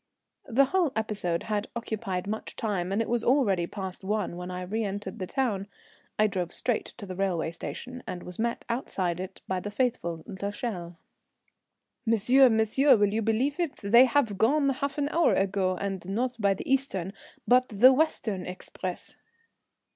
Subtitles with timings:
[0.47, 4.65] The whole episode had occupied much time, and it was already past one when I
[4.65, 5.67] reëntered the town.
[6.17, 10.23] I drove straight to the railway station, and was met outside it by the faithful
[10.25, 10.97] l'Echelle.
[12.03, 13.75] "Monsieur, monsieur, will you believe it?
[13.83, 17.13] They have gone half an hour ago, and not by the eastern
[17.47, 19.17] but the western express."